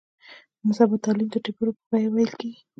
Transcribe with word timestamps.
نن 0.61 0.71
سبا 0.79 0.95
تعلیم 1.05 1.27
د 1.31 1.35
ټېپرو 1.45 1.71
په 1.77 1.81
بیه 1.91 2.09
ویل 2.13 2.31
کېږي. 2.39 2.61